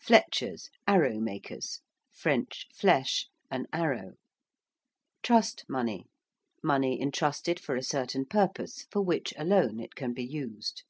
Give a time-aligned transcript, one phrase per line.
[0.00, 1.82] ~fletchers~: arrow makers.
[2.12, 4.14] (French flèche, an arrow.)
[5.22, 6.08] ~trust money~:
[6.64, 10.82] money entrusted for a certain purpose for which alone it can be used.